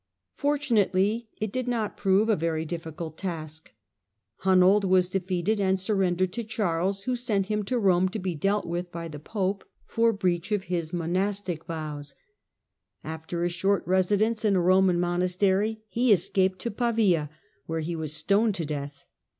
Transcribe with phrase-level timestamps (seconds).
[0.33, 3.71] Fortunately it did not prove a very difficult task.
[4.37, 8.65] Hunold was defeated and surrendered to Charles, who sent him to Rome to be dealt
[8.65, 10.93] with by the Pope for :harles the great and Lombard kingdom 147 )reach of his
[11.61, 12.15] monastic vows.
[13.03, 17.29] After a short residence n a Roman monastery, he escaped to Pavia,
[17.67, 19.03] where he was stoned to death.